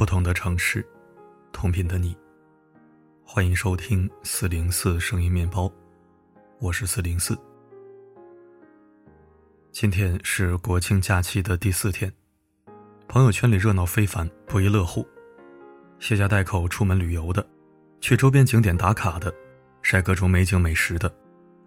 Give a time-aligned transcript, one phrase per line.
[0.00, 0.82] 不同的城市，
[1.52, 2.16] 同频的你。
[3.22, 5.70] 欢迎收听四零四声音面包，
[6.58, 7.38] 我是四零四。
[9.70, 12.10] 今天是国庆假期的第四天，
[13.08, 15.06] 朋友圈里热闹非凡，不亦乐乎。
[15.98, 17.46] 携家带口出门旅游的，
[18.00, 19.30] 去周边景点打卡的，
[19.82, 21.14] 晒各种美景美食的，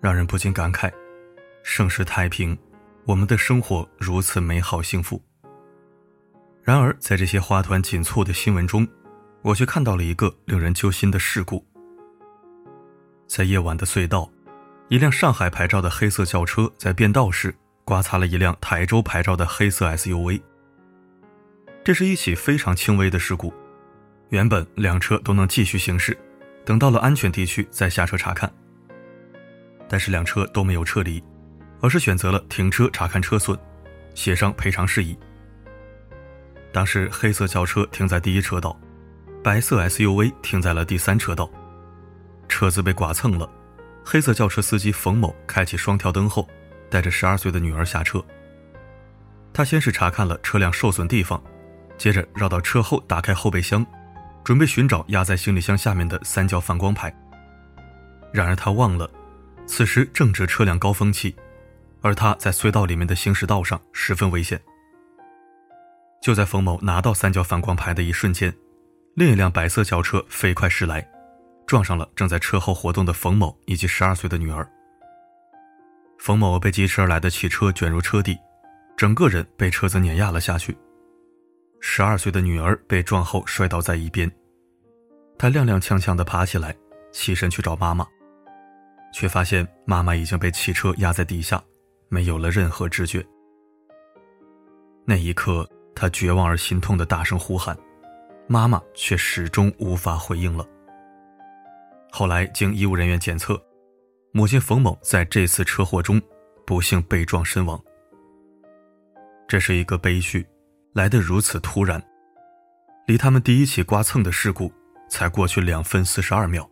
[0.01, 0.91] 让人不禁感慨：
[1.61, 2.57] 盛世太平，
[3.05, 5.21] 我们的生活如此美好幸福。
[6.63, 8.87] 然而，在这些花团锦簇的新闻中，
[9.41, 11.61] 我却看到了一个令人揪心的事故。
[13.27, 14.31] 在夜晚的隧道，
[14.87, 17.53] 一辆上海牌照的黑色轿车在变道时
[17.83, 20.41] 刮擦了一辆台州牌照的黑色 SUV。
[21.83, 23.53] 这是一起非常轻微的事故。
[24.29, 26.17] 原本两车都能继续行驶，
[26.63, 28.49] 等到了安全地区再下车查看。
[29.89, 31.21] 但是两车都没有撤离，
[31.81, 33.59] 而是选择了停车查看车损，
[34.15, 35.17] 协商赔偿事宜。
[36.73, 38.77] 当时黑色轿车停在第一车道，
[39.43, 41.49] 白色 SUV 停在了第三车道，
[42.49, 43.49] 车子被剐蹭了。
[44.03, 46.49] 黑色轿车司机冯某开启双跳灯后，
[46.89, 48.21] 带着十二岁的女儿下车。
[49.53, 51.41] 他先是查看了车辆受损地方，
[51.97, 53.85] 接着绕到车后打开后备箱。
[54.43, 57.15] 准备寻找压在行李箱下面的三角反光牌。
[58.33, 59.09] 然而他忘了，
[59.65, 61.33] 此时正值车辆高峰期，
[62.01, 64.61] 而他在隧道里面的行驶道上十分危险。
[66.23, 68.55] 就在冯某拿到三角反光牌的一瞬间，
[69.13, 71.05] 另一辆白色轿车飞快驶来，
[71.67, 74.65] 撞上了正在车后活动的冯某以及十二岁的女儿。
[76.17, 78.37] 冯某被疾驰而来的汽车卷入车底，
[78.95, 80.77] 整个人被车子碾压了下去。
[81.81, 84.31] 十二岁的女儿被撞后摔倒在一边，
[85.37, 86.73] 她踉踉跄跄地爬起来，
[87.11, 88.07] 起身去找妈妈，
[89.13, 91.61] 却发现妈妈已经被汽车压在地下，
[92.07, 93.21] 没有了任何知觉。
[95.03, 97.77] 那一刻，他绝望而心痛地大声呼喊，
[98.47, 100.65] 妈妈却始终无法回应了。
[102.11, 103.61] 后来经医务人员检测，
[104.31, 106.21] 母亲冯某在这次车祸中
[106.65, 107.81] 不幸被撞身亡。
[109.47, 110.45] 这是一个悲剧。
[110.93, 111.99] 来得如此突然，
[113.07, 114.71] 离他们第一起刮蹭的事故
[115.09, 116.69] 才过去两分四十二秒。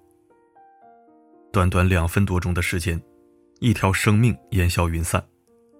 [1.51, 3.01] 短短两分多钟的时间，
[3.61, 5.25] 一条生命烟消云散，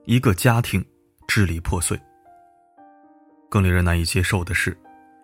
[0.06, 0.84] 一个家庭
[1.28, 1.96] 支离破碎。
[3.52, 4.76] 更令人难以接受的是，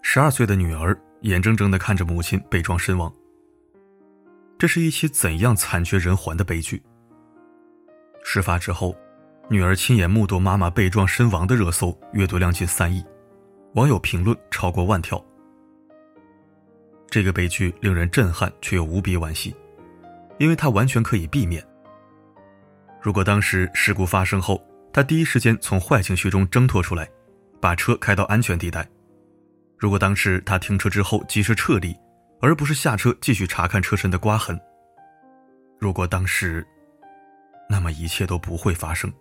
[0.02, 3.12] 十二岁的女儿眼睁睁地看着母亲被撞身亡。
[4.58, 6.84] 这是一起怎样惨绝人寰的悲剧？
[8.24, 8.94] 事发之后。
[9.50, 13.02] 女儿亲眼目睹妈妈被撞身亡的热搜阅读量近三亿，
[13.76, 15.24] 网友评论超过万条。
[17.10, 19.56] 这个悲剧令人震撼，却又无比惋惜，
[20.38, 21.66] 因为它完全可以避免。
[23.02, 24.62] 如果当时事故发生后，
[24.92, 27.10] 他第一时间从坏情绪中挣脱出来，
[27.60, 28.82] 把车开到安全地带；
[29.78, 31.96] 如果当时他停车之后及时撤离，
[32.42, 34.56] 而不是下车继续查看车身的刮痕；
[35.80, 36.66] 如果当时，
[37.70, 39.12] 那么一切都不会发生。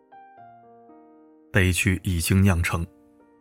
[1.53, 2.87] 悲剧已经酿成，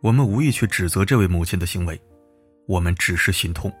[0.02, 2.00] 我们无意去指责这位母亲的行为，
[2.66, 3.72] 我们只是心痛。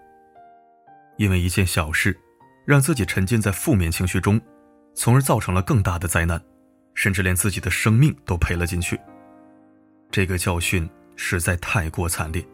[1.16, 2.14] 因为一件小事，
[2.66, 4.38] 让自己沉浸在负面情绪中，
[4.94, 6.38] 从而造成了更大的灾难，
[6.94, 9.00] 甚至连自己的生命都赔了进去。
[10.10, 12.46] 这个教训实在太过惨烈。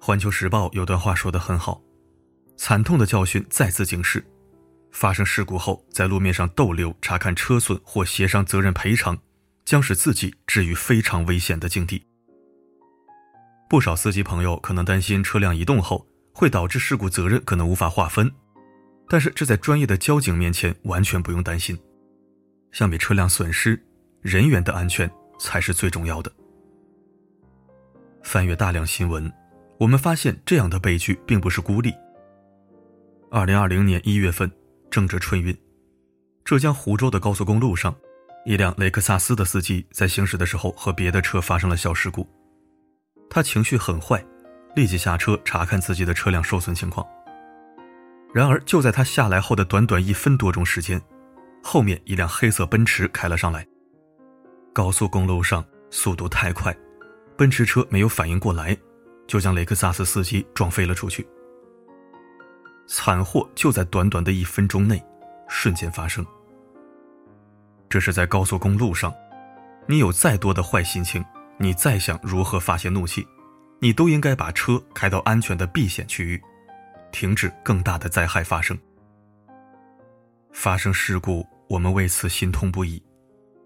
[0.00, 1.80] 环球时报有段话说得很好：
[2.56, 4.24] 惨痛的教训再次警示，
[4.92, 9.18] 发生事故后在路面上逗留查看车损或协商责任赔偿。
[9.68, 12.02] 将使自己置于非常危险的境地。
[13.68, 18.32] 不少司机朋友可能担心车辆移动后会导致事故责任可能无法划分，
[19.10, 21.78] 但是这在专业的交警面前完全不用担心。
[22.72, 23.78] 相比车辆损失，
[24.22, 26.32] 人员的安全才是最重要的。
[28.28, 29.32] 翻阅大量新闻，
[29.78, 31.94] 我们发现这样的悲剧并不是孤立。
[33.30, 34.52] 二零二零年一月份，
[34.90, 35.56] 正值春运，
[36.44, 37.94] 浙江湖州的高速公路上。
[38.44, 42.28] 一辆雷克萨斯的司机在行驶的时候和别的车发生了小事故，
[43.30, 44.22] 他情绪很坏，
[44.76, 47.06] 立即下车查看自己的车辆受损情况。
[48.34, 51.00] 然而就在他下来后的短短一分多钟时间，
[51.62, 53.66] 后面一辆黑色奔驰开了上来。
[54.74, 56.76] 高速公路上速度太快，
[57.38, 58.76] 奔驰车没有反应过来，
[59.28, 61.24] 就将雷克萨斯司机撞飞了出去。
[62.88, 65.00] 惨祸就在短短的一分钟内
[65.46, 66.26] 瞬间发生。
[67.88, 69.14] 这是在高速公路上，
[69.86, 71.24] 你有再多的坏心情，
[71.58, 73.24] 你再想如何发泄怒气，
[73.78, 76.42] 你都应该把车开到安全的避险区域，
[77.12, 78.76] 停止更大的灾害发生。
[80.52, 83.00] 发生事故，我们为此心痛不已，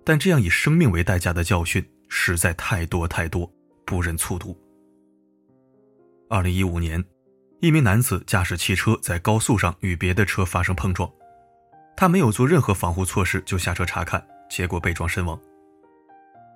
[0.04, 3.50] 但这样以生命为代价的教训实在太多太多，
[3.92, 4.58] 不忍卒读。
[6.30, 7.04] 二零一五年，
[7.60, 11.06] 一名男子驾驶汽车在高速上与别的车发生碰撞，
[11.94, 15.38] 他没有做任何防护措施就下车查看，结果被撞身亡。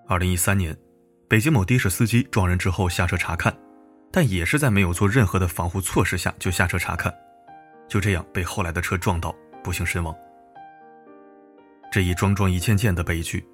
[0.09, 0.75] 二零一三年，
[1.29, 3.55] 北京某的士司机撞人之后下车查看，
[4.11, 7.15] 但也是在没有做任何的防护措施下就下车查看，
[7.87, 10.17] 就这样被后来的车撞到，不幸身亡。
[11.93, 13.47] 这一桩桩一件件的悲剧，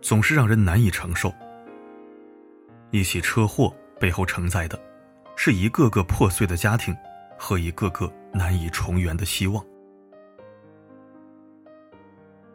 [0.00, 1.34] 总是让人难以承受。
[2.90, 4.80] 一起车祸背后承载的，
[5.36, 6.96] 是一个个破碎的家庭
[7.38, 9.64] 和一个个难以重圆的希望。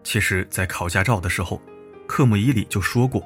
[0.04, 1.62] 其实，在考驾照的时候，
[2.08, 3.22] 科目一里就说过。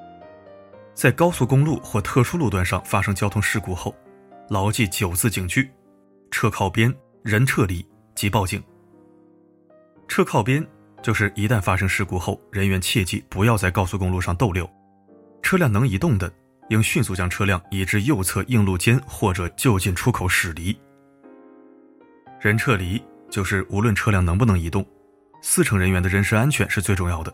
[0.94, 3.96] 在高速公路或特殊路段上发生交通事故后，
[4.50, 5.72] 牢记九字警句：
[6.30, 8.62] 车靠边，人撤离，即报警。
[10.08, 10.66] 车靠边
[11.02, 14.70] 就是一旦发生事故后，人员切记不要在高速公路上逗留，
[15.42, 16.32] 车辆能移动的，
[16.70, 20.78] 应迅速将车辆移至右侧硬路间或者就近出口驶离。
[22.40, 24.86] 人撤离就是无论车辆能不能移动，
[25.42, 27.34] 四乘人员的人身安全是最重要的。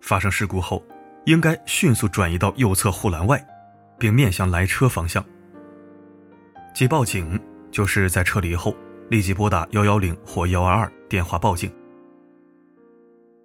[0.00, 0.84] 发生事故后。
[1.26, 3.46] 应该迅速转移到右侧护栏外，
[3.98, 5.22] 并面向来车方向。
[6.74, 7.38] 即报警，
[7.70, 8.74] 就是在撤离后
[9.10, 11.70] 立即拨打幺幺零或幺二二电话报警。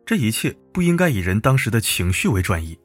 [0.06, 2.80] 这一切不应该以人当时的情绪为转移。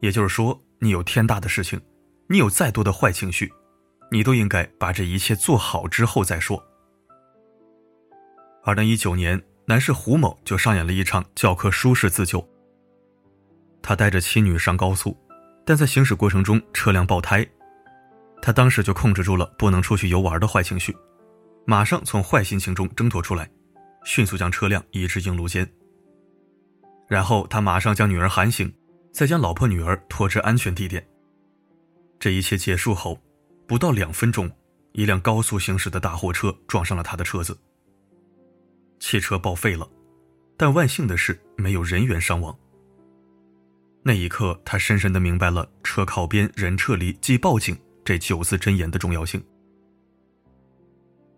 [0.00, 1.78] 也就是说，你有天大的事情，
[2.26, 3.52] 你有再多的坏情绪，
[4.10, 6.62] 你都应该把这一切做好之后再说。
[8.64, 12.42] 二零一九年，男士胡某就上演了一场教科书式自救。
[13.82, 15.14] 他带着妻女上高速，
[15.66, 17.46] 但在行驶过程中车辆爆胎，
[18.40, 20.96] 他当时就控制住了不能出去游玩的坏情绪，
[21.66, 23.50] 马上从坏心情中挣脱出来，
[24.04, 25.70] 迅速将车辆移至应路间。
[27.06, 28.72] 然后他马上将女儿喊醒，
[29.12, 31.06] 再将老婆女儿拖至安全地点。
[32.18, 33.18] 这一切结束后，
[33.66, 34.50] 不到两分钟，
[34.92, 37.56] 一辆高速行驶的大货车撞上了他的车子，
[38.98, 39.88] 汽车报废了，
[40.56, 42.56] 但万幸的是没有人员伤亡。
[44.02, 49.42] 那一刻，他深深的明白了“车靠边，人撤离，即报警”这九字真言的重要性。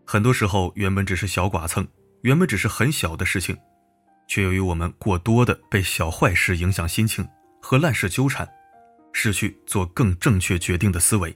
[0.04, 1.86] 很多时候，原本只是小剐蹭，
[2.22, 3.56] 原本只是很小的事情，
[4.28, 7.26] 却由于我们过多的被小坏事影响心情
[7.62, 8.46] 和烂事纠缠，
[9.12, 11.34] 失去做更正确决定的思维，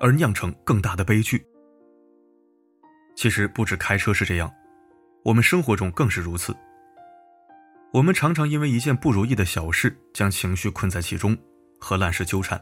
[0.00, 1.44] 而酿成更大的悲剧。
[3.14, 4.50] 其实，不止开车是这样，
[5.22, 6.56] 我们生活中更是如此。
[7.92, 11.36] 我们常常因为一件不如意的小事，将情绪困在其中，
[11.78, 12.58] 和烂事纠缠，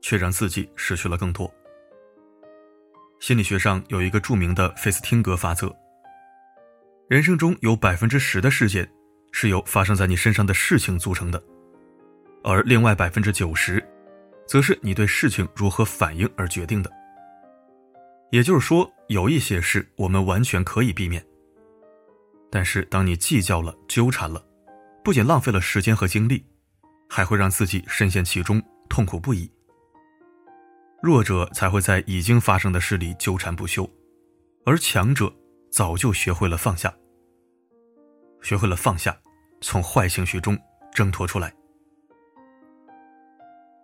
[0.00, 1.48] 却让自己失去了更多。
[3.20, 5.74] 心理学上有一个著名的费斯汀格法则：
[7.08, 8.90] 人生中有百分之十的事件
[9.30, 11.40] 是由发生在你身上的事情组成的，
[12.42, 13.84] 而另外百分之九十，
[14.46, 16.90] 则是你对事情如何反应而决定的。
[18.30, 21.24] 也就是说，有一些事我们完全可以避免，
[22.50, 24.44] 但是当你计较了、纠缠了，
[25.02, 26.44] 不仅浪费了时间和精力，
[27.08, 29.50] 还会让自己深陷其中，痛苦不已。
[31.02, 33.88] 弱者才会在已经发生的事里纠缠不休，
[34.66, 35.32] 而强者
[35.70, 36.94] 早就学会了放下，
[38.42, 39.16] 学会了放下，
[39.60, 40.58] 从坏情绪中
[40.92, 41.54] 挣脱出来。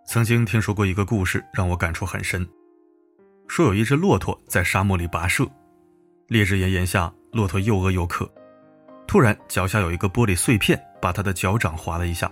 [0.05, 2.47] 曾经听说过一个故事，让我感触很深。
[3.47, 5.45] 说有一只骆驼在沙漠里跋涉，
[6.27, 8.31] 烈日炎炎下，骆驼又饿又渴。
[9.07, 12.31] 突然，脚下有一个玻璃碎片把他的脚掌划了一下。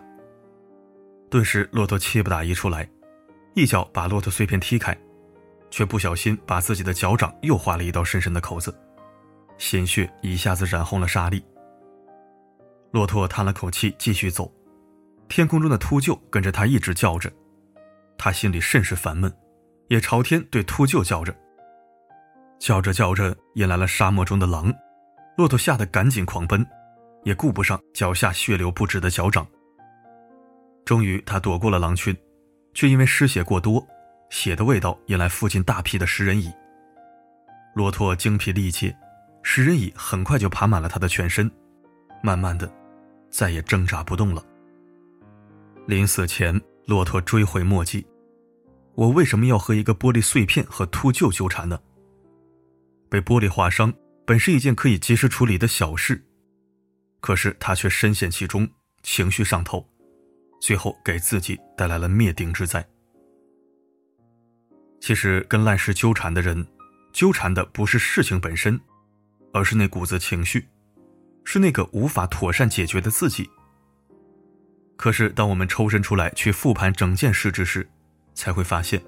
[1.29, 2.87] 顿时，骆驼气不打一处来，
[3.55, 4.95] 一脚把骆驼碎片踢开，
[5.71, 8.73] 却不小心把自己的脚掌又划了一道深深的口子，
[9.57, 11.43] 鲜血一下子染红了沙砾。
[12.91, 14.51] 骆驼叹了口气，继续走。
[15.27, 17.31] 天空中的秃鹫跟着他一直叫着，
[18.23, 19.29] 他心里甚是烦闷，
[19.89, 21.35] 也朝天对秃鹫叫着。
[22.57, 24.73] 叫着叫着，引来了沙漠中的狼。
[25.35, 26.65] 骆驼吓得赶紧狂奔，
[27.25, 29.45] 也顾不上脚下血流不止的脚掌。
[30.85, 32.15] 终于，他躲过了狼群，
[32.73, 33.85] 却因为失血过多，
[34.29, 36.49] 血的味道引来附近大批的食人蚁。
[37.75, 38.95] 骆驼精疲力竭，
[39.41, 41.51] 食人蚁很快就爬满了他的全身，
[42.21, 42.71] 慢慢的，
[43.29, 44.41] 再也挣扎不动了。
[45.87, 48.07] 临死前，骆驼追悔莫及：
[48.95, 51.79] 我为什么要和一个玻璃碎片和秃鹫纠缠呢？
[53.09, 53.93] 被玻璃划伤。
[54.25, 56.23] 本是一件可以及时处理的小事，
[57.19, 58.69] 可是他却深陷其中，
[59.01, 59.85] 情绪上头，
[60.61, 62.87] 最后给自己带来了灭顶之灾。
[65.01, 66.65] 其实，跟烂事纠缠的人，
[67.11, 68.79] 纠缠的不是事情本身，
[69.51, 70.65] 而是那股子情绪，
[71.43, 73.49] 是那个无法妥善解决的自己。
[74.95, 77.85] 可是，当我们抽身出来去复盘整件事之时，
[78.33, 79.01] 才会发现，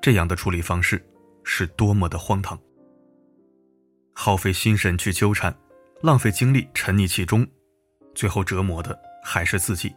[0.00, 1.04] 这样的处理方式，
[1.42, 2.58] 是多么的荒唐。
[4.12, 5.54] 耗费心神去纠缠，
[6.02, 7.46] 浪费精力沉溺其中，
[8.14, 9.94] 最后折磨的还是自己。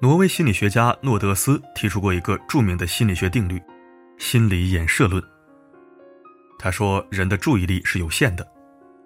[0.00, 3.62] 挪威心理学家诺德斯提出过一个著名的心理学定律——
[4.18, 5.22] 心理衍射论。
[6.58, 8.46] 他说，人的注意力是有限的，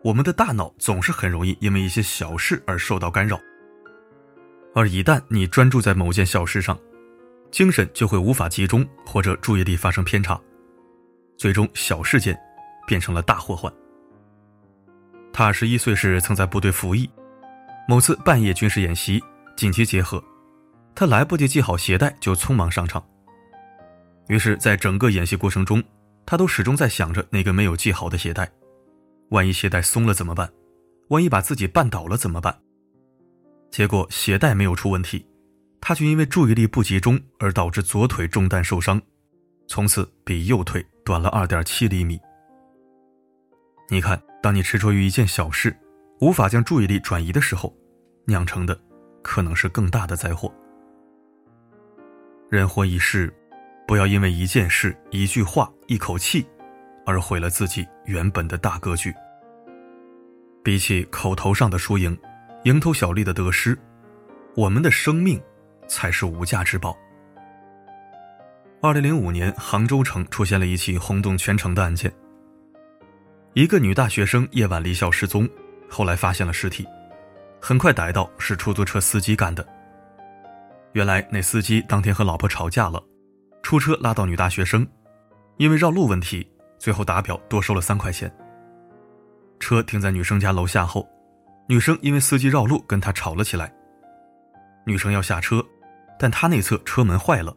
[0.02, 3.38] 我们的大脑总是很容易因为一些小事而受到干扰，
[4.74, 6.78] 而一旦你专注在某件小事上，
[7.56, 10.38] 精神就会无法集中，或者注意力发生偏差，
[11.38, 12.38] 最终小事件
[12.86, 13.72] 变成了大祸患。
[15.32, 17.08] 他二十一岁时曾在部队服役，
[17.88, 19.25] 某次半夜军事演习
[19.56, 20.22] 紧急结合，
[20.94, 23.02] 他来不及系好鞋带就匆忙上场。
[24.28, 25.82] 于是，在整个演习过程中，
[26.26, 28.46] 他都始终在想着那个没有系好的鞋带，
[29.30, 30.46] 万一鞋带松了怎么办？
[31.08, 32.54] 万一把自己绊倒了怎么办？
[33.70, 35.26] 结果鞋带没有出问题。
[35.88, 39.00] 他却因为注意力不集中而导致左腿中弹受伤，
[39.69, 42.21] 从此比右腿短了二点七厘米。
[43.88, 45.78] 你看，当你执着于一件小事，
[46.21, 47.73] 无法将注意力转移的时候，
[48.25, 48.76] 酿成的
[49.23, 50.52] 可能是更大的灾祸。
[52.50, 53.33] 人活一世，
[53.87, 56.45] 不要因为一件事、一句话、一口气，
[57.05, 59.14] 而毁了自己原本的大格局。
[60.64, 62.19] 比起口头上的输赢、
[62.64, 63.78] 蝇头小利的得失，
[64.57, 65.40] 我们的生命。
[65.88, 66.97] 才是无价之宝。
[68.83, 72.12] 二零零五年，杭州城出现了一起轰动全城的案件。
[73.55, 75.49] 一个女大学生夜晚离校失踪，
[75.88, 76.87] 后来发现了尸体，
[77.61, 79.66] 很快逮到是出租车司机干的。
[80.93, 83.02] 原来那司机当天和老婆吵架了，
[83.62, 84.87] 出车拉到女大学生，
[85.57, 86.47] 因为绕路问题，
[86.78, 88.31] 最后打表多收了三块钱。
[89.59, 91.09] 车停在女生家楼下后，
[91.66, 93.73] 女生因为司机绕路跟他吵了起来，
[94.85, 95.64] 女生要下车。
[96.18, 97.54] 但他那侧车门坏了，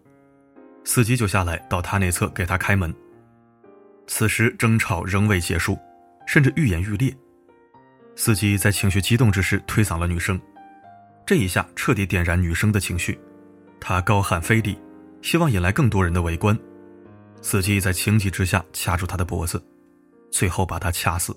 [0.83, 2.93] 司机就下来到他那侧给他开门。
[4.07, 5.77] 此时争吵仍未结束，
[6.25, 7.15] 甚至愈演愈烈。
[8.15, 10.39] 司机在情绪激动之时推搡了女生，
[11.25, 13.17] 这一下彻底点燃女生的情绪，
[13.79, 14.77] 他高喊非礼，
[15.21, 16.57] 希望引来更多人的围观。
[17.41, 19.63] 司机在情急之下掐住他的脖子，
[20.31, 21.33] 最后把他掐死。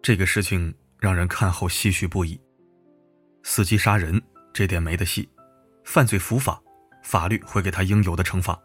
[0.00, 2.40] 这个事情让人看后唏嘘不已。
[3.42, 4.22] 司机杀人。
[4.52, 5.28] 这点没得戏，
[5.84, 6.60] 犯罪伏法，
[7.02, 8.58] 法律会给他应有的惩罚。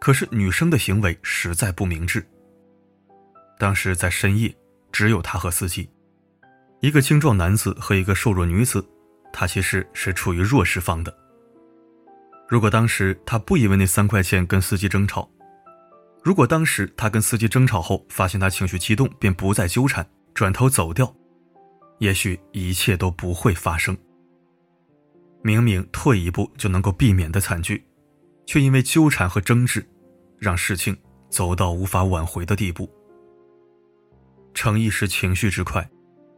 [0.00, 2.26] 可是女生的行为实在不明智。
[3.58, 4.54] 当时在深夜，
[4.92, 5.90] 只有他和司机，
[6.80, 8.86] 一个精壮男子和一个瘦弱女子，
[9.32, 11.12] 他其实是处于弱势方的。
[12.48, 15.28] 如果当时他不因为那三块钱跟司机争吵，
[16.22, 21.12] 如果当时他跟司机争吵后发现他情绪激动，便不再纠缠，转头走掉，
[21.98, 23.96] 也许一切都不会发生。
[25.42, 27.84] 明明退一步就能够避免的惨剧，
[28.46, 29.86] 却因为纠缠和争执，
[30.38, 30.96] 让事情
[31.30, 32.90] 走到无法挽回的地步。
[34.54, 35.88] 逞一时情绪之快，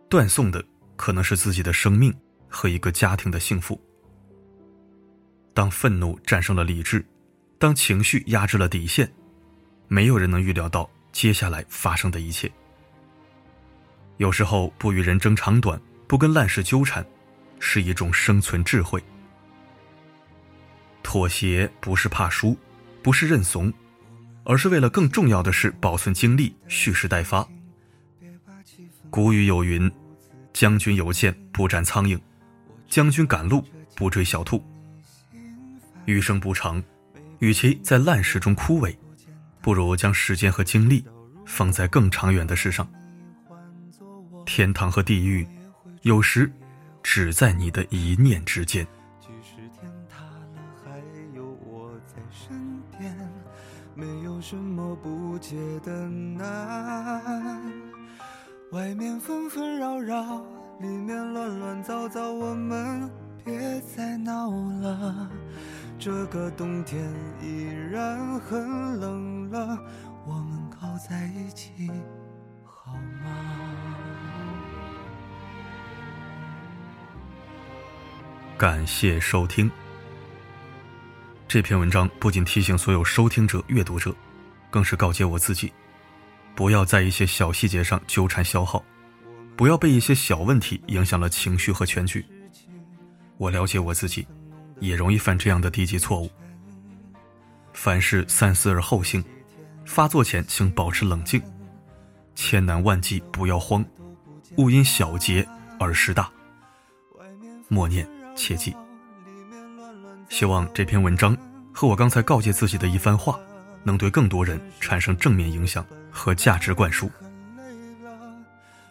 [0.09, 0.63] 断送的
[0.97, 2.15] 可能是自己的生命
[2.49, 3.81] 和一个家庭的幸福。
[5.55, 7.05] 当愤怒战胜了理智，
[7.59, 9.11] 当情绪压制了底线，
[9.89, 12.51] 没有人能预料到接下来发生的一切。
[14.19, 17.05] 有时候不与人争长短，不跟烂事纠缠。
[17.61, 19.01] 是一种生存智慧。
[21.03, 22.57] 妥协不是怕输，
[23.03, 23.73] 不是认怂，
[24.45, 27.47] 而是为了更重要的是保存精力，蓄势待发。
[29.09, 29.91] 古语有云
[30.53, 32.19] ：“将军有剑，不斩苍蝇；
[32.89, 33.65] 将军赶路，
[33.95, 34.65] 不追小兔。”
[36.07, 36.83] 余生不长，
[37.41, 38.97] 与其在烂事中枯萎，
[39.61, 41.05] 不如将时间和精力
[41.45, 42.89] 放在更长远的事上。
[44.47, 45.47] 天堂和地狱，
[46.03, 46.51] 有时。
[47.03, 48.87] 只在你的一念之间。
[49.21, 50.99] 即使天塌了，还
[51.35, 53.17] 有我在身边，
[53.95, 57.63] 没有什么不解的难。
[58.73, 60.45] 外面纷纷扰扰，
[60.79, 63.11] 里面乱乱糟糟，我们
[63.45, 65.29] 别再闹了。
[65.99, 67.03] 这个冬天
[67.43, 69.79] 依然很冷了，
[70.25, 71.91] 我们靠在一起
[72.65, 73.70] 好吗？
[78.61, 79.71] 感谢收听。
[81.49, 84.15] 这篇文章不仅提醒所有收听者、阅读者，
[84.69, 85.73] 更是告诫我自己，
[86.55, 88.85] 不要在一些小细节上纠缠消耗，
[89.57, 92.23] 不要被一些小问题影响了情绪和全局。
[93.39, 94.29] 我了解我自己，
[94.79, 96.31] 也容易犯这样的低级错误。
[97.73, 99.25] 凡事三思而后行，
[99.87, 101.43] 发作前请保持冷静。
[102.35, 103.83] 千难万计不要慌，
[104.59, 105.49] 勿因小节
[105.79, 106.31] 而失大。
[107.67, 108.07] 默念。
[108.41, 108.75] 切记，
[110.31, 111.37] 希望这篇文章
[111.75, 113.39] 和我刚才告诫自己的一番话，
[113.85, 117.11] 能对更多人产生正面影响和价值灌输。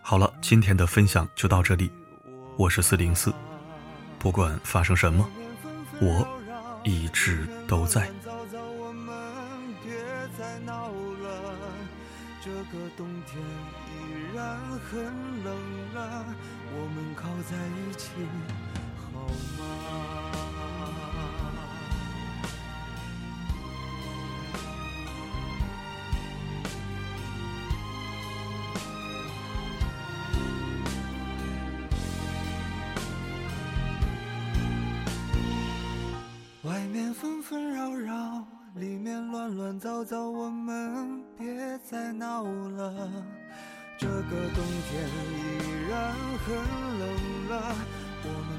[0.03, 1.91] 好了，今天的分享就到这里，
[2.57, 3.33] 我是四零四，
[4.19, 5.27] 不管发生什么，
[5.99, 6.27] 我
[6.83, 8.07] 一直都在。
[12.41, 13.37] 这个冬天
[13.89, 15.03] 依然很
[15.43, 16.25] 冷了，
[16.71, 18.09] 我们靠在一起
[36.63, 38.45] 外面纷纷扰扰，
[38.75, 43.09] 里面乱乱糟糟，我们别再闹了。
[43.97, 44.13] 这个
[44.53, 46.13] 冬天依然
[46.45, 46.55] 很
[46.99, 47.03] 冷
[47.49, 47.75] 了，
[48.23, 48.58] 我们